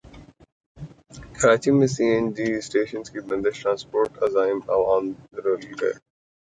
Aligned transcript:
کراچی 1.37 1.71
میں 1.77 1.89
C 1.93 2.05
N 2.13 2.25
G 2.35 2.45
stations 2.55 3.07
کی 3.13 3.19
بندش 3.27 3.55
ٹرانسپورٹ 3.61 4.09
غائب 4.33 4.59
عوام 4.75 5.05
رل 5.43 5.63
گئے 5.79 5.93